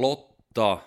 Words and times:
Lotta, 0.00 0.78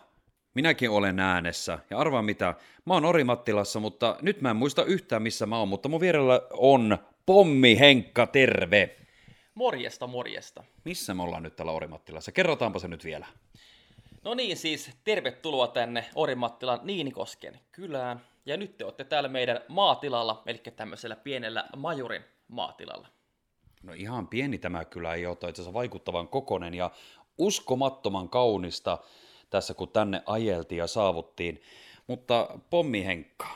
minäkin 0.53 0.89
olen 0.89 1.19
äänessä. 1.19 1.79
Ja 1.89 1.97
arvaa 1.97 2.21
mitä, 2.21 2.55
mä 2.85 2.93
oon 2.93 3.05
Orimattilassa, 3.05 3.79
mutta 3.79 4.17
nyt 4.21 4.41
mä 4.41 4.49
en 4.49 4.55
muista 4.55 4.83
yhtään 4.83 5.21
missä 5.21 5.45
mä 5.45 5.57
oon, 5.57 5.67
mutta 5.67 5.89
mun 5.89 6.01
vierellä 6.01 6.41
on 6.53 6.97
Pommi 7.25 7.79
Henkka, 7.79 8.27
terve. 8.27 8.95
Morjesta, 9.55 10.07
morjesta. 10.07 10.63
Missä 10.83 11.13
me 11.13 11.23
ollaan 11.23 11.43
nyt 11.43 11.55
täällä 11.55 11.71
Orimattilassa? 11.71 12.31
Kerrotaanpa 12.31 12.79
se 12.79 12.87
nyt 12.87 13.03
vielä. 13.03 13.25
No 14.23 14.33
niin, 14.33 14.57
siis 14.57 14.91
tervetuloa 15.03 15.67
tänne 15.67 16.05
Orimattilan 16.15 16.79
Niinikosken 16.83 17.59
kylään. 17.71 18.21
Ja 18.45 18.57
nyt 18.57 18.77
te 18.77 18.85
olette 18.85 19.03
täällä 19.03 19.29
meidän 19.29 19.59
maatilalla, 19.67 20.43
eli 20.45 20.61
tämmöisellä 20.75 21.15
pienellä 21.15 21.65
majurin 21.75 22.23
maatilalla. 22.47 23.07
No 23.83 23.93
ihan 23.93 24.27
pieni 24.27 24.57
tämä 24.57 24.85
kylä 24.85 25.13
ei 25.13 25.25
ole, 25.25 25.33
itse 25.33 25.47
asiassa 25.47 25.73
vaikuttavan 25.73 26.27
kokonen 26.27 26.73
ja 26.73 26.91
uskomattoman 27.37 28.29
kaunista 28.29 28.97
tässä, 29.49 29.73
kun 29.73 29.89
tänne 29.89 30.21
ajeltiin 30.25 30.79
ja 30.79 30.87
saavuttiin. 30.87 31.61
Mutta 32.07 32.59
Pommi 32.69 33.05
Henkka, 33.05 33.47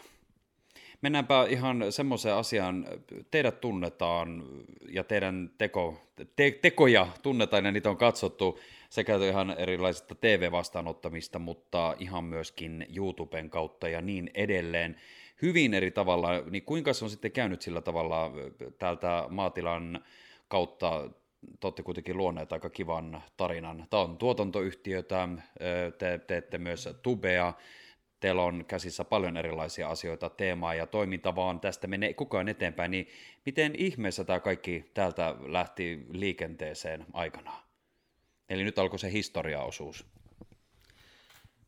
mennäänpä 1.01 1.45
ihan 1.49 1.85
semmoiseen 1.89 2.35
asiaan. 2.35 2.87
Teidät 3.31 3.61
tunnetaan 3.61 4.43
ja 4.89 5.03
teidän 5.03 5.51
teko, 5.57 6.01
te, 6.35 6.51
tekoja 6.51 7.07
tunnetaan 7.23 7.65
ja 7.65 7.71
niitä 7.71 7.89
on 7.89 7.97
katsottu 7.97 8.59
sekä 8.89 9.15
ihan 9.29 9.55
erilaisista 9.57 10.15
TV-vastaanottamista, 10.15 11.39
mutta 11.39 11.95
ihan 11.99 12.23
myöskin 12.23 12.85
YouTuben 12.95 13.49
kautta 13.49 13.89
ja 13.89 14.01
niin 14.01 14.31
edelleen. 14.33 14.95
Hyvin 15.41 15.73
eri 15.73 15.91
tavalla, 15.91 16.29
niin 16.49 16.63
kuinka 16.63 16.93
se 16.93 17.05
on 17.05 17.11
sitten 17.11 17.31
käynyt 17.31 17.61
sillä 17.61 17.81
tavalla 17.81 18.31
täältä 18.79 19.25
maatilan 19.29 20.03
kautta 20.47 21.09
te 21.59 21.67
olette 21.67 21.83
kuitenkin 21.83 22.17
luoneet 22.17 22.53
aika 22.53 22.69
kivan 22.69 23.23
tarinan. 23.37 23.87
Tämä 23.89 24.03
on 24.03 24.17
tuotantoyhtiötä, 24.17 25.27
te 25.97 26.19
teette 26.27 26.57
myös 26.57 26.89
tubea, 27.01 27.53
teillä 28.19 28.43
on 28.43 28.65
käsissä 28.65 29.03
paljon 29.03 29.37
erilaisia 29.37 29.89
asioita, 29.89 30.29
teemaa 30.29 30.75
ja 30.75 30.87
toiminta, 30.87 31.35
vaan 31.35 31.59
tästä 31.59 31.87
menee 31.87 32.13
koko 32.13 32.37
ajan 32.37 32.49
eteenpäin, 32.49 32.91
niin 32.91 33.07
miten 33.45 33.75
ihmeessä 33.75 34.23
tämä 34.23 34.39
kaikki 34.39 34.91
täältä 34.93 35.35
lähti 35.39 36.05
liikenteeseen 36.09 37.05
aikanaan? 37.13 37.63
Eli 38.49 38.63
nyt 38.63 38.79
alkoi 38.79 38.99
se 38.99 39.11
historiaosuus. 39.11 40.05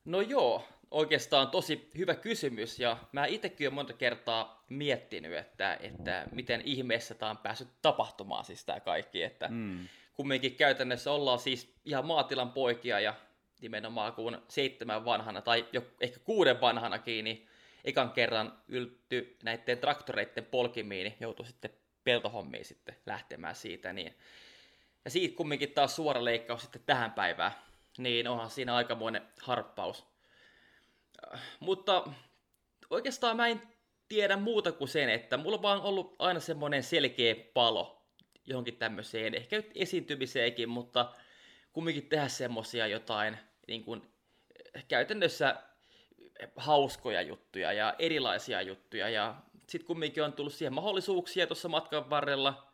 No 0.06 0.22
joo, 0.22 0.64
oikeastaan 0.92 1.48
tosi 1.48 1.90
hyvä 1.98 2.16
kysymys, 2.16 2.80
ja 2.80 2.98
mä 3.12 3.26
itsekin 3.26 3.68
olen 3.68 3.74
monta 3.74 3.94
kertaa 3.94 4.64
miettinyt, 4.70 5.34
että, 5.38 5.78
että 5.82 6.28
miten 6.32 6.62
ihmeessä 6.62 7.14
tämä 7.16 7.30
on 7.30 7.38
päässyt 7.38 7.68
tapahtumaan 7.82 8.46
siis 8.46 8.66
tämä 8.66 8.80
kaikki, 8.80 9.24
että 9.24 9.48
mm. 9.48 9.88
kumminkin 10.14 10.56
käytännössä 10.56 11.12
ollaan 11.12 11.40
siis 11.40 11.74
ihan 11.86 12.06
maatilan 12.06 12.52
poikia, 12.52 13.00
ja 13.00 13.14
nimenomaan 13.62 14.14
kun 14.14 14.42
seitsemän 14.48 15.06
vanhana, 15.06 15.42
tai 15.42 15.66
jo 15.74 15.82
ehkä 16.02 16.20
kuuden 16.20 16.62
vanhanakin, 16.62 17.24
niin 17.24 17.48
ekan 17.86 18.12
kerran 18.12 18.54
ylty 18.68 19.38
näiden 19.44 19.78
traktoreiden 19.78 20.46
polkimiin, 20.46 21.04
niin 21.04 21.18
joutui 21.20 21.46
sitten 21.46 21.72
peltohommiin 22.04 22.66
sitten 22.66 22.96
lähtemään 23.06 23.56
siitä, 23.56 23.94
niin 23.94 24.16
ja 25.06 25.12
siitä 25.12 25.38
kumminkin 25.38 25.72
taas 25.72 25.96
suora 25.96 26.26
leikkaus 26.26 26.62
sitten 26.62 26.82
tähän 26.86 27.12
päivään, 27.12 27.52
niin 27.98 28.28
onhan 28.28 28.50
siinä 28.50 28.76
aikamoinen 28.76 29.22
harppaus. 29.42 30.06
Mutta 31.60 32.04
oikeastaan 32.90 33.38
mä 33.38 33.48
en 33.48 33.62
tiedä 34.08 34.38
muuta 34.38 34.72
kuin 34.72 34.88
sen, 34.88 35.10
että 35.10 35.38
mulla 35.38 35.56
on 35.56 35.62
vaan 35.62 35.82
ollut 35.82 36.16
aina 36.20 36.40
semmoinen 36.40 36.84
selkeä 36.84 37.36
palo 37.54 38.06
johonkin 38.46 38.78
tämmöiseen, 38.78 39.36
ehkä 39.36 39.56
nyt 39.56 39.72
esiintymiseenkin, 39.76 40.70
mutta 40.70 41.12
kumminkin 41.74 42.10
tehdä 42.10 42.28
semmosia 42.28 42.88
jotain 42.88 43.38
niin 43.68 43.84
kuin, 43.84 44.02
käytännössä 44.88 45.56
hauskoja 46.56 47.22
juttuja 47.22 47.74
ja 47.74 47.96
erilaisia 48.00 48.62
juttuja 48.62 49.10
ja 49.10 49.36
sitten 49.68 49.88
kumminkin 49.88 50.24
on 50.24 50.34
tullut 50.34 50.54
siihen 50.54 50.74
mahdollisuuksia 50.74 51.48
tuossa 51.48 51.70
matkan 51.70 52.10
varrella 52.10 52.74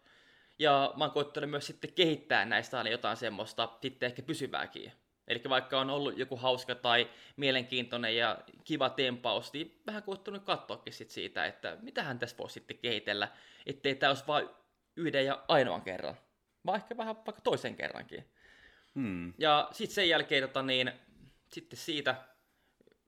ja 0.60 0.94
mä 0.98 1.04
oon 1.04 1.12
koittanut 1.12 1.50
myös 1.50 1.68
sitten 1.68 1.94
kehittää 1.94 2.46
näistä 2.46 2.78
aina 2.78 2.90
jotain 2.90 3.18
semmoista 3.18 3.78
sitten 3.82 4.08
ehkä 4.08 4.22
pysyvääkin. 4.22 4.92
Eli 5.28 5.42
vaikka 5.50 5.80
on 5.80 5.90
ollut 5.90 6.18
joku 6.18 6.36
hauska 6.36 6.76
tai 6.76 7.10
mielenkiintoinen 7.38 8.18
ja 8.18 8.38
kiva 8.64 8.90
tempaus, 8.90 9.54
niin 9.54 9.82
vähän 9.88 10.04
koittanut 10.04 10.44
katsoakin 10.44 10.94
sit 10.94 11.10
siitä, 11.10 11.46
että 11.46 11.78
mitähän 11.82 12.20
tässä 12.20 12.38
voisi 12.38 12.54
sitten 12.54 12.78
kehitellä, 12.78 13.28
ettei 13.66 13.96
tämä 13.96 14.10
olisi 14.10 14.28
vain 14.28 14.50
yhden 14.96 15.26
ja 15.26 15.44
ainoan 15.48 15.82
kerran, 15.82 16.18
vaan 16.66 16.76
ehkä 16.76 16.98
vähän 16.98 17.16
vaikka 17.16 17.42
toisen 17.42 17.76
kerrankin. 17.76 18.26
Hmm. 18.96 19.34
Ja 19.38 19.68
sitten 19.72 19.96
sen 19.96 20.10
jälkeen 20.10 20.44
tota, 20.44 20.64
niin, 20.64 20.92
sitten 21.48 21.80
siitä 21.80 22.16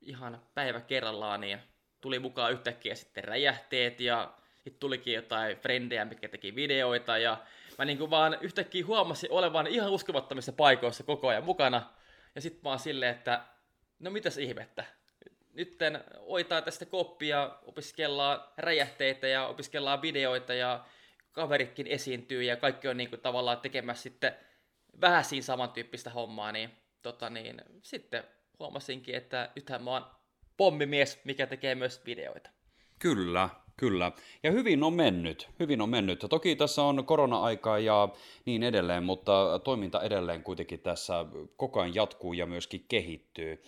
ihan 0.01 0.41
päivä 0.53 0.81
kerrallaan 0.81 1.41
niin 1.41 1.59
tuli 2.01 2.19
mukaan 2.19 2.51
yhtäkkiä 2.51 2.95
sitten 2.95 3.23
räjähteet 3.23 4.00
ja 4.00 4.33
sitten 4.56 4.79
tulikin 4.79 5.13
jotain 5.13 5.57
frendejä, 5.57 6.06
mitkä 6.06 6.29
teki 6.29 6.56
videoita 6.56 7.17
ja 7.17 7.38
mä 7.77 7.85
niin 7.85 7.97
kuin 7.97 8.09
vaan 8.09 8.38
yhtäkkiä 8.41 8.85
huomasin 8.85 9.31
olevan 9.31 9.67
ihan 9.67 9.91
uskomattomissa 9.91 10.51
paikoissa 10.51 11.03
koko 11.03 11.27
ajan 11.27 11.44
mukana. 11.44 11.97
Ja 12.38 12.42
sitten 12.42 12.64
vaan 12.64 12.80
silleen, 12.80 13.16
että 13.16 13.46
no 14.00 14.12
mitäs 14.12 14.38
ihmettä. 14.38 14.86
Nytten 15.53 16.03
oitaan 16.20 16.64
tästä 16.64 16.86
koppia, 16.86 17.59
opiskellaan 17.66 18.44
räjähteitä 18.58 19.28
ja 19.28 19.48
opiskellaan 19.48 20.02
videoita 20.02 20.53
ja 20.53 20.86
kaveritkin 21.31 21.88
esiintyy 21.88 22.44
ja 22.44 22.58
kaikki 22.58 22.88
on 22.88 22.98
niin 22.98 23.09
kuin 23.09 23.22
tavallaan 23.22 23.59
tekemässä 23.59 24.03
sitten 24.03 24.34
vähän 25.02 25.24
siinä 25.24 25.44
samantyyppistä 25.44 26.09
hommaa, 26.09 26.52
niin, 26.52 26.70
tota 27.02 27.30
niin 27.30 27.62
sitten 27.81 28.24
huomasinkin, 28.59 29.16
että 29.16 29.50
nythän 29.56 29.84
mä 29.84 29.92
oon 29.92 30.06
pommimies, 30.58 31.19
mikä 31.24 31.48
tekee 31.48 31.75
myös 31.75 32.06
videoita. 32.06 32.50
Kyllä, 33.00 33.50
Kyllä, 33.77 34.11
ja 34.43 34.51
hyvin 34.51 34.83
on 34.83 34.93
mennyt, 34.93 35.49
hyvin 35.59 35.81
on 35.81 35.89
mennyt. 35.89 36.25
Toki 36.29 36.55
tässä 36.55 36.83
on 36.83 37.05
korona-aika 37.05 37.79
ja 37.79 38.09
niin 38.45 38.63
edelleen, 38.63 39.03
mutta 39.03 39.59
toiminta 39.63 40.01
edelleen 40.01 40.43
kuitenkin 40.43 40.79
tässä 40.79 41.25
koko 41.57 41.79
ajan 41.79 41.95
jatkuu 41.95 42.33
ja 42.33 42.45
myöskin 42.45 42.85
kehittyy. 42.88 43.63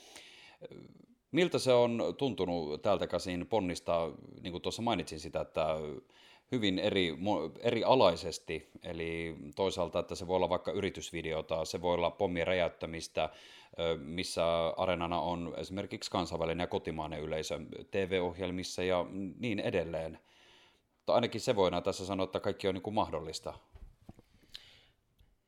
Miltä 1.31 1.59
se 1.59 1.73
on 1.73 2.03
tuntunut 2.17 2.81
täältä 2.81 3.07
käsin 3.07 3.47
ponnista, 3.47 4.11
niin 4.41 4.51
kuin 4.51 4.61
tuossa 4.61 4.81
mainitsin 4.81 5.19
sitä, 5.19 5.41
että 5.41 5.65
hyvin 6.51 6.79
eri, 6.79 7.17
eri 7.59 7.83
alaisesti, 7.83 8.69
eli 8.83 9.35
toisaalta, 9.55 9.99
että 9.99 10.15
se 10.15 10.27
voi 10.27 10.35
olla 10.35 10.49
vaikka 10.49 10.71
yritysvideota, 10.71 11.65
se 11.65 11.81
voi 11.81 11.93
olla 11.93 12.11
pommien 12.11 12.47
räjäyttämistä, 12.47 13.29
missä 13.97 14.43
areenana 14.77 15.21
on 15.21 15.53
esimerkiksi 15.57 16.11
kansainvälinen 16.11 16.63
ja 16.63 16.67
kotimainen 16.67 17.21
yleisö 17.21 17.59
TV-ohjelmissa 17.91 18.83
ja 18.83 19.05
niin 19.39 19.59
edelleen. 19.59 20.19
Mutta 20.95 21.13
ainakin 21.13 21.41
se 21.41 21.55
voidaan 21.55 21.83
tässä 21.83 22.05
sanoa, 22.05 22.23
että 22.23 22.39
kaikki 22.39 22.67
on 22.67 22.73
niin 22.73 22.81
kuin 22.81 22.93
mahdollista. 22.93 23.53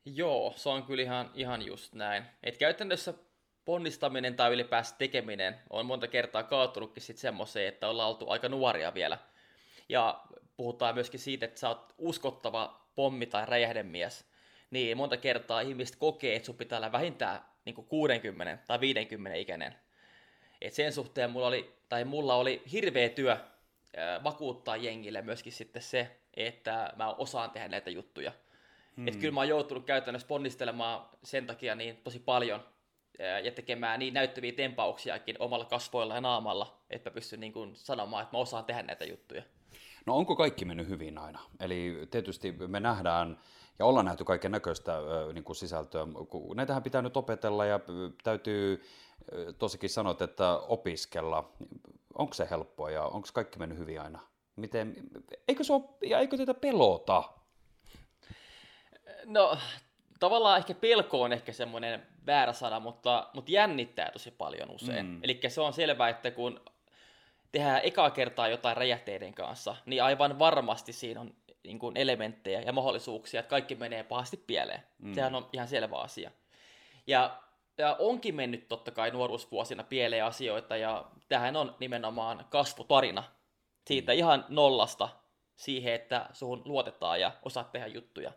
Joo, 0.05 0.53
se 0.55 0.69
on 0.69 0.83
kyllä 0.83 1.03
ihan, 1.03 1.31
ihan 1.33 1.65
just 1.65 1.93
näin. 1.93 2.23
Et 2.43 2.57
käytännössä 2.57 3.13
ponnistaminen 3.65 4.35
tai 4.35 4.53
ylipäänsä 4.53 4.95
tekeminen 4.97 5.55
on 5.69 5.85
monta 5.85 6.07
kertaa 6.07 6.43
kaatunutkin 6.43 7.03
sitten 7.03 7.21
semmoiseen, 7.21 7.67
että 7.67 7.87
ollaan 7.89 8.09
oltu 8.09 8.29
aika 8.29 8.49
nuoria 8.49 8.93
vielä. 8.93 9.17
Ja 9.89 10.23
puhutaan 10.61 10.95
myöskin 10.95 11.19
siitä, 11.19 11.45
että 11.45 11.59
sä 11.59 11.69
oot 11.69 11.93
uskottava 11.97 12.81
pommi- 12.95 13.25
tai 13.25 13.45
räjähdemies, 13.45 14.25
niin 14.71 14.97
monta 14.97 15.17
kertaa 15.17 15.61
ihmiset 15.61 15.95
kokee, 15.95 16.35
että 16.35 16.45
sun 16.45 16.55
pitää 16.55 16.77
olla 16.77 16.91
vähintään 16.91 17.41
niin 17.65 17.75
60 17.75 18.57
tai 18.67 18.79
50 18.79 19.37
ikäinen. 19.37 19.75
Et 20.61 20.73
sen 20.73 20.93
suhteen 20.93 21.31
mulla 21.31 21.47
oli, 21.47 21.75
tai 21.89 22.05
mulla 22.05 22.35
oli 22.35 22.63
hirveä 22.71 23.09
työ 23.09 23.37
vakuuttaa 24.23 24.77
jengille 24.77 25.21
myöskin 25.21 25.53
sitten 25.53 25.81
se, 25.81 26.17
että 26.33 26.93
mä 26.95 27.13
osaan 27.13 27.51
tehdä 27.51 27.67
näitä 27.67 27.89
juttuja. 27.89 28.31
Hmm. 28.97 29.07
Et 29.07 29.15
kyllä 29.15 29.33
mä 29.33 29.39
oon 29.39 29.49
joutunut 29.49 29.85
käytännössä 29.85 30.27
ponnistelemaan 30.27 31.09
sen 31.23 31.47
takia 31.47 31.75
niin 31.75 31.97
tosi 31.97 32.19
paljon 32.19 32.65
ja 33.43 33.51
tekemään 33.51 33.99
niin 33.99 34.13
näyttäviä 34.13 34.51
tempauksiakin 34.51 35.35
omalla 35.39 35.65
kasvoilla 35.65 36.15
ja 36.15 36.21
naamalla, 36.21 36.81
että 36.89 37.09
mä 37.09 37.13
pystyn 37.13 37.39
niin 37.39 37.53
kuin 37.53 37.75
sanomaan, 37.75 38.23
että 38.23 38.37
mä 38.37 38.41
osaan 38.41 38.65
tehdä 38.65 38.83
näitä 38.83 39.05
juttuja. 39.05 39.43
No 40.05 40.17
onko 40.17 40.35
kaikki 40.35 40.65
mennyt 40.65 40.87
hyvin 40.87 41.17
aina? 41.17 41.39
Eli 41.59 42.07
tietysti 42.11 42.51
me 42.51 42.79
nähdään 42.79 43.39
ja 43.79 43.85
ollaan 43.85 44.05
nähty 44.05 44.23
kaiken 44.23 44.51
näköistä 44.51 44.97
niin 45.33 45.43
kuin 45.43 45.55
sisältöä. 45.55 46.07
Näitähän 46.55 46.83
pitää 46.83 47.01
nyt 47.01 47.17
opetella 47.17 47.65
ja 47.65 47.79
täytyy 48.23 48.83
tosikin 49.57 49.89
sanoa, 49.89 50.15
että 50.19 50.57
opiskella. 50.57 51.51
Onko 52.13 52.33
se 52.33 52.47
helppoa 52.49 52.91
ja 52.91 53.03
onko 53.03 53.27
kaikki 53.33 53.59
mennyt 53.59 53.77
hyvin 53.77 54.01
aina? 54.01 54.19
Miten, 54.55 54.95
eikö, 55.47 55.63
se 55.63 55.73
ole, 55.73 55.83
ja 56.01 56.19
eikö 56.19 56.37
tätä 56.37 56.53
pelota? 56.53 57.23
No 59.25 59.57
tavallaan 60.19 60.57
ehkä 60.57 60.73
pelko 60.73 61.21
on 61.21 61.33
ehkä 61.33 61.53
semmoinen 61.53 62.07
väärä 62.25 62.53
sana, 62.53 62.79
mutta, 62.79 63.29
mutta 63.33 63.51
jännittää 63.51 64.11
tosi 64.11 64.31
paljon 64.31 64.71
usein. 64.71 65.05
Mm. 65.05 65.19
Eli 65.23 65.39
se 65.47 65.61
on 65.61 65.73
selvää, 65.73 66.09
että 66.09 66.31
kun 66.31 66.59
tehdään 67.51 67.81
ekaa 67.83 68.11
kertaa 68.11 68.47
jotain 68.47 68.77
räjähteiden 68.77 69.33
kanssa, 69.33 69.75
niin 69.85 70.03
aivan 70.03 70.39
varmasti 70.39 70.93
siinä 70.93 71.21
on 71.21 71.35
niin 71.63 71.79
kuin 71.79 71.97
elementtejä 71.97 72.61
ja 72.61 72.73
mahdollisuuksia, 72.73 73.39
että 73.39 73.49
kaikki 73.49 73.75
menee 73.75 74.03
pahasti 74.03 74.37
pieleen. 74.47 74.83
Mm. 74.99 75.13
Sehän 75.13 75.35
on 75.35 75.49
ihan 75.53 75.67
selvä 75.67 75.97
asia. 75.97 76.31
Ja 77.07 77.41
ja 77.77 77.95
onkin 77.99 78.35
mennyt 78.35 78.67
totta 78.67 78.91
kai 78.91 79.11
nuoruusvuosina 79.11 79.83
pieleen 79.83 80.25
asioita, 80.25 80.77
ja 80.77 81.05
tähän 81.29 81.55
on 81.55 81.75
nimenomaan 81.79 82.45
kasvutarina. 82.49 83.23
Siitä 83.85 84.11
ihan 84.11 84.45
nollasta 84.49 85.09
siihen, 85.55 85.93
että 85.93 86.25
suhun 86.33 86.61
luotetaan 86.65 87.19
ja 87.19 87.31
osaat 87.43 87.71
tehdä 87.71 87.87
juttuja. 87.87 88.31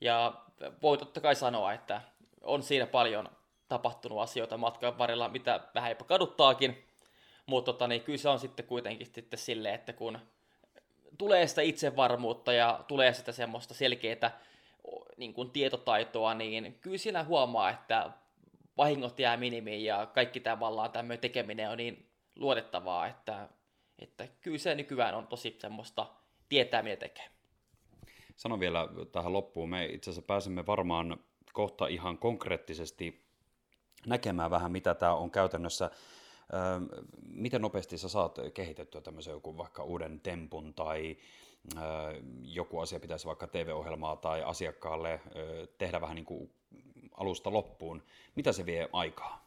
Ja 0.00 0.34
voi 0.82 0.98
totta 0.98 1.20
kai 1.20 1.34
sanoa, 1.34 1.72
että 1.72 2.00
on 2.40 2.62
siinä 2.62 2.86
paljon 2.86 3.28
tapahtunut 3.68 4.20
asioita 4.20 4.58
matkan 4.58 4.98
varrella, 4.98 5.28
mitä 5.28 5.60
vähän 5.74 5.90
jopa 5.90 6.04
kaduttaakin, 6.04 6.84
mutta 7.46 7.72
tota, 7.72 7.88
niin 7.88 8.02
kyllä 8.02 8.18
se 8.18 8.28
on 8.28 8.38
sitten 8.38 8.66
kuitenkin 8.66 9.06
sitten 9.06 9.38
silleen, 9.38 9.74
että 9.74 9.92
kun 9.92 10.18
tulee 11.18 11.46
sitä 11.46 11.62
itsevarmuutta 11.62 12.52
ja 12.52 12.84
tulee 12.88 13.12
sitä 13.12 13.32
semmoista 13.32 13.74
selkeää 13.74 14.40
niin 15.16 15.34
kuin 15.34 15.50
tietotaitoa, 15.50 16.34
niin 16.34 16.78
kyllä 16.80 16.98
siinä 16.98 17.24
huomaa, 17.24 17.70
että 17.70 18.10
vahingot 18.76 19.18
jää 19.18 19.36
minimiin 19.36 19.84
ja 19.84 20.06
kaikki 20.06 20.40
tavallaan 20.40 20.90
tämmöinen 20.92 21.20
tekeminen 21.20 21.70
on 21.70 21.78
niin 21.78 22.10
luotettavaa, 22.36 23.06
että, 23.06 23.48
että 23.98 24.28
kyllä 24.40 24.58
se 24.58 24.74
nykyään 24.74 25.14
on 25.14 25.26
tosi 25.26 25.56
semmoista 25.60 26.06
tietää, 26.48 26.82
mitä 26.82 26.96
tekee. 26.96 27.24
Sanon 28.36 28.60
vielä 28.60 28.88
tähän 29.12 29.32
loppuun. 29.32 29.70
Me 29.70 29.84
itse 29.84 30.10
asiassa 30.10 30.26
pääsemme 30.26 30.66
varmaan 30.66 31.16
kohta 31.52 31.86
ihan 31.86 32.18
konkreettisesti 32.18 33.24
näkemään 34.06 34.50
vähän, 34.50 34.72
mitä 34.72 34.94
tämä 34.94 35.14
on 35.14 35.30
käytännössä. 35.30 35.90
Miten 37.26 37.62
nopeasti 37.62 37.98
sä 37.98 38.08
saat 38.08 38.38
kehitettyä 38.54 39.00
tämmöisen 39.00 39.32
joku 39.32 39.56
vaikka 39.56 39.84
uuden 39.84 40.20
tempun 40.20 40.74
tai 40.74 41.16
joku 42.42 42.80
asia 42.80 43.00
pitäisi 43.00 43.26
vaikka 43.26 43.46
TV-ohjelmaa 43.46 44.16
tai 44.16 44.42
asiakkaalle 44.42 45.20
tehdä 45.78 46.00
vähän 46.00 46.16
niin 46.16 46.24
kuin 46.24 46.50
alusta 47.16 47.52
loppuun. 47.52 48.02
Mitä 48.34 48.52
se 48.52 48.66
vie 48.66 48.88
aikaa? 48.92 49.44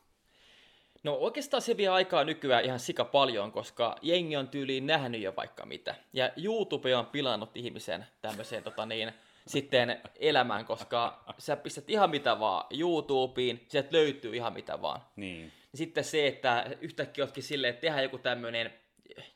No 1.03 1.13
oikeastaan 1.13 1.61
se 1.61 1.77
vie 1.77 1.87
aikaa 1.87 2.23
nykyään 2.23 2.65
ihan 2.65 2.79
sika 2.79 3.05
paljon, 3.05 3.51
koska 3.51 3.95
jengi 4.01 4.35
on 4.35 4.47
tyyliin 4.47 4.87
nähnyt 4.87 5.21
jo 5.21 5.33
vaikka 5.35 5.65
mitä. 5.65 5.95
Ja 6.13 6.31
YouTube 6.37 6.95
on 6.95 7.05
pilannut 7.05 7.57
ihmisen 7.57 8.05
tämmöiseen 8.21 8.63
tota 8.63 8.85
niin, 8.85 9.11
sitten 9.47 10.01
elämään, 10.15 10.65
koska 10.65 11.23
sä 11.37 11.55
pistät 11.55 11.89
ihan 11.89 12.09
mitä 12.09 12.39
vaan 12.39 12.65
YouTubeen, 12.79 13.61
sieltä 13.67 13.89
löytyy 13.91 14.35
ihan 14.35 14.53
mitä 14.53 14.81
vaan. 14.81 15.01
Niin. 15.15 15.51
Sitten 15.77 16.03
se, 16.03 16.27
että 16.27 16.65
yhtäkkiä 16.81 17.23
oletkin 17.23 17.43
silleen, 17.43 17.69
että 17.73 17.81
tehdään 17.81 18.03
joku 18.03 18.17
tämmöinen, 18.17 18.73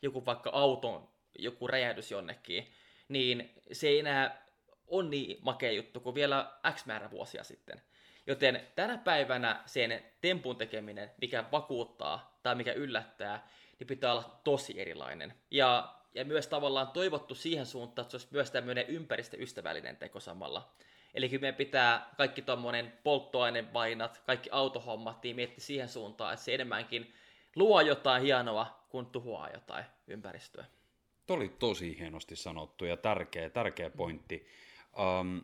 joku 0.02 0.26
vaikka 0.26 0.50
auton, 0.50 1.08
joku 1.38 1.66
räjähdys 1.66 2.10
jonnekin, 2.10 2.72
niin 3.08 3.54
se 3.72 3.88
ei 3.88 3.98
enää 3.98 4.46
ole 4.86 5.08
niin 5.08 5.38
makea 5.40 5.72
juttu 5.72 6.00
kuin 6.00 6.14
vielä 6.14 6.52
X 6.74 6.86
määrä 6.86 7.10
vuosia 7.10 7.44
sitten. 7.44 7.82
Joten 8.26 8.66
tänä 8.74 8.98
päivänä 8.98 9.62
sen 9.66 10.02
tempun 10.20 10.56
tekeminen, 10.56 11.10
mikä 11.20 11.44
vakuuttaa 11.52 12.38
tai 12.42 12.54
mikä 12.54 12.72
yllättää, 12.72 13.48
niin 13.78 13.86
pitää 13.86 14.12
olla 14.12 14.40
tosi 14.44 14.80
erilainen. 14.80 15.34
Ja, 15.50 15.94
ja 16.14 16.24
myös 16.24 16.46
tavallaan 16.46 16.88
toivottu 16.88 17.34
siihen 17.34 17.66
suuntaan, 17.66 18.04
että 18.04 18.10
se 18.10 18.16
olisi 18.16 18.28
myös 18.30 18.50
tämmöinen 18.50 18.86
ympäristöystävällinen 18.86 19.96
teko 19.96 20.20
samalla. 20.20 20.72
Eli 21.14 21.28
kyllä 21.28 21.40
meidän 21.40 21.56
pitää 21.56 22.10
kaikki 22.16 22.42
tuommoinen 22.42 22.92
polttoainevainat, 23.02 24.22
kaikki 24.26 24.50
autohommat, 24.52 25.22
niin 25.22 25.36
miettiä 25.36 25.64
siihen 25.64 25.88
suuntaan, 25.88 26.32
että 26.32 26.44
se 26.44 26.54
enemmänkin 26.54 27.12
luo 27.56 27.80
jotain 27.80 28.22
hienoa, 28.22 28.86
kuin 28.88 29.06
tuhoaa 29.06 29.50
jotain 29.50 29.84
ympäristöä. 30.06 30.64
Tuo 31.26 31.36
oli 31.36 31.48
tosi 31.48 31.98
hienosti 31.98 32.36
sanottu 32.36 32.84
ja 32.84 32.96
tärkeä, 32.96 33.50
tärkeä 33.50 33.90
pointti. 33.90 34.46
Um, 35.20 35.42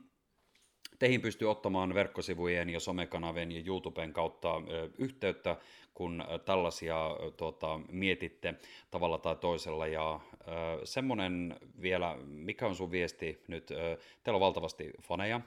Teihin 0.98 1.20
pystyy 1.20 1.50
ottamaan 1.50 1.94
verkkosivujen 1.94 2.70
ja 2.70 2.80
somekanavien 2.80 3.52
ja 3.52 3.62
YouTuben 3.66 4.12
kautta 4.12 4.54
yhteyttä, 4.98 5.56
kun 5.94 6.24
tällaisia 6.44 7.16
tuota, 7.36 7.80
mietitte 7.90 8.54
tavalla 8.90 9.18
tai 9.18 9.36
toisella. 9.36 9.86
Ja 9.86 10.20
ö, 10.32 10.86
semmoinen 10.86 11.56
vielä, 11.82 12.16
mikä 12.26 12.66
on 12.66 12.76
sun 12.76 12.90
viesti 12.90 13.42
nyt? 13.48 13.66
Teillä 14.24 14.36
on 14.36 14.40
valtavasti 14.40 14.90
faneja, 15.02 15.40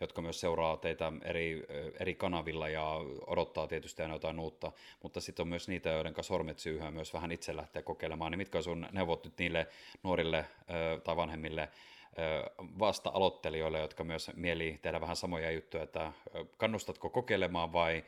jotka 0.00 0.22
myös 0.22 0.40
seuraa 0.40 0.76
teitä 0.76 1.12
eri, 1.24 1.66
eri 2.00 2.14
kanavilla 2.14 2.68
ja 2.68 2.92
odottaa 3.26 3.66
tietysti 3.66 4.02
aina 4.02 4.14
jotain 4.14 4.40
uutta, 4.40 4.72
mutta 5.02 5.20
sitten 5.20 5.42
on 5.42 5.48
myös 5.48 5.68
niitä, 5.68 5.90
joiden 5.90 6.14
kanssa 6.14 6.34
sormet 6.34 6.58
syyhyä 6.58 6.90
myös 6.90 7.14
vähän 7.14 7.32
itse 7.32 7.56
lähteä 7.56 7.82
kokeilemaan. 7.82 8.32
Niin 8.32 8.38
mitkä 8.38 8.58
on 8.58 8.64
sun 8.64 8.86
neuvot 8.92 9.24
nyt 9.24 9.38
niille 9.38 9.66
nuorille 10.02 10.44
tai 11.04 11.16
vanhemmille 11.16 11.68
vasta 12.78 13.10
aloittelijoille, 13.14 13.80
jotka 13.80 14.04
myös 14.04 14.30
mieli 14.34 14.78
tehdä 14.82 15.00
vähän 15.00 15.16
samoja 15.16 15.50
juttuja, 15.50 15.82
että 15.82 16.12
kannustatko 16.56 17.10
kokeilemaan 17.10 17.72
vai 17.72 18.04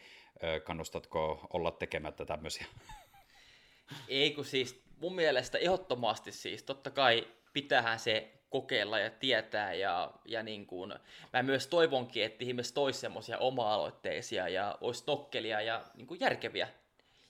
kannustatko 0.64 1.46
olla 1.52 1.70
tekemättä 1.70 2.24
tämmöisiä? 2.24 2.66
Ei 4.08 4.30
kun 4.30 4.44
siis 4.44 4.82
mun 5.00 5.14
mielestä 5.14 5.58
ehdottomasti 5.58 6.32
siis, 6.32 6.62
totta 6.62 6.90
kai 6.90 7.28
pitähän 7.52 7.98
se 7.98 8.30
kokeilla 8.50 8.98
ja 8.98 9.10
tietää 9.10 9.74
ja, 9.74 10.12
ja 10.24 10.42
niin 10.42 10.66
kuin, 10.66 10.94
mä 11.32 11.42
myös 11.42 11.66
toivonkin, 11.66 12.24
että 12.24 12.44
ihmiset 12.44 12.74
toisi 12.74 13.00
semmoisia 13.00 13.38
oma-aloitteisia 13.38 14.48
ja 14.48 14.78
olisi 14.80 15.04
nokkelia 15.06 15.60
ja 15.60 15.84
niin 15.94 16.06
kuin 16.06 16.20
järkeviä 16.20 16.68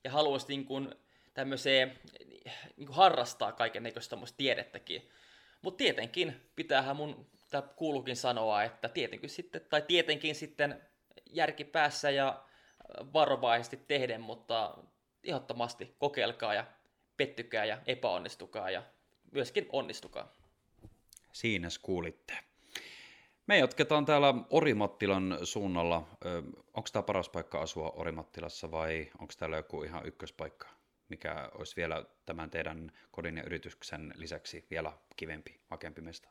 ja 0.04 0.10
haluaisi 0.10 0.48
niin 0.48 0.64
kuin 0.64 0.94
tämmöiseen 1.34 1.98
niin 2.76 2.86
kuin 2.86 2.96
harrastaa 2.96 3.52
kaiken 3.52 3.82
näköistä 3.82 4.16
tiedettäkin. 4.36 5.10
Mutta 5.62 5.78
tietenkin 5.78 6.50
pitäähän 6.56 6.96
mun, 6.96 7.26
tämä 7.50 7.62
kuuluukin 7.62 8.16
sanoa, 8.16 8.62
että 8.62 8.88
tietenkin 8.88 9.30
sitten, 9.30 9.60
tai 9.70 9.82
tietenkin 9.82 10.34
sitten 10.34 10.82
järki 11.30 11.64
päässä 11.64 12.10
ja 12.10 12.44
varovaisesti 13.12 13.76
tehden, 13.76 14.20
mutta 14.20 14.78
ehdottomasti 15.24 15.94
kokeilkaa 15.98 16.54
ja 16.54 16.64
pettykää 17.16 17.64
ja 17.64 17.78
epäonnistukaa 17.86 18.70
ja 18.70 18.82
myöskin 19.32 19.66
onnistukaa. 19.72 20.32
Siinä 21.32 21.68
kuulitte. 21.82 22.38
Me 23.46 23.58
jatketaan 23.58 24.04
täällä 24.04 24.34
Orimattilan 24.50 25.38
suunnalla. 25.42 25.96
Onko 26.74 26.88
tämä 26.92 27.02
paras 27.02 27.28
paikka 27.28 27.60
asua 27.60 27.90
Orimattilassa 27.96 28.70
vai 28.70 29.10
onko 29.18 29.32
täällä 29.38 29.56
joku 29.56 29.82
ihan 29.82 30.06
ykköspaikka? 30.06 30.79
Mikä 31.10 31.50
olisi 31.54 31.76
vielä 31.76 32.04
tämän 32.26 32.50
teidän 32.50 32.92
kodin 33.10 33.36
ja 33.36 33.42
yrityksen 33.42 34.14
lisäksi 34.16 34.66
vielä 34.70 34.92
kivempi, 35.16 35.60
makempi 35.70 36.00
mesta? 36.00 36.28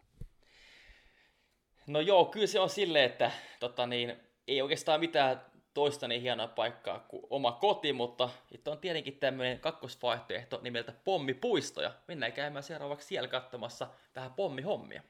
No 1.88 2.00
joo, 2.00 2.26
kyllä 2.26 2.48
se 2.48 2.60
on 2.60 2.70
silleen, 2.70 3.06
että 3.06 3.32
tota 3.60 3.88
niin, 3.88 4.16
ei 4.48 4.62
oikeastaan 4.62 5.00
mitään 5.00 5.42
toista 5.74 6.08
niin 6.08 6.22
hienoa 6.22 6.48
paikkaa 6.48 7.00
kuin 7.00 7.24
oma 7.30 7.52
koti, 7.52 7.94
mutta 7.94 8.30
on 8.68 8.80
tietenkin 8.80 9.20
tämmöinen 9.20 9.60
kakkosvaihtoehto 9.60 10.60
nimeltä 10.62 10.94
Pommipuisto, 11.04 11.82
ja 11.82 11.94
mennään 12.08 12.34
käymään 12.34 12.64
seuraavaksi 12.64 13.08
siellä 13.08 13.28
katsomassa 13.28 13.88
vähän 14.16 14.34
pommihommia. 14.34 15.04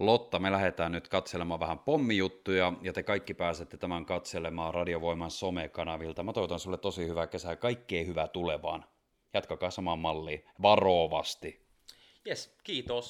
Lotta, 0.00 0.38
me 0.38 0.52
lähdetään 0.52 0.92
nyt 0.92 1.08
katselemaan 1.08 1.60
vähän 1.60 1.78
pommijuttuja 1.78 2.72
ja 2.82 2.92
te 2.92 3.02
kaikki 3.02 3.34
pääsette 3.34 3.76
tämän 3.76 4.06
katselemaan 4.06 4.74
Radiovoiman 4.74 5.30
somekanavilta. 5.30 6.22
Mä 6.22 6.32
toivotan 6.32 6.60
sulle 6.60 6.78
tosi 6.78 7.06
hyvää 7.06 7.26
kesää, 7.26 7.56
kaikkea 7.56 8.04
hyvää 8.04 8.28
tulevaan. 8.28 8.84
Jatkakaa 9.34 9.70
samaan 9.70 9.98
malliin, 9.98 10.44
varovasti. 10.62 11.66
Yes, 12.26 12.56
kiitos. 12.64 13.08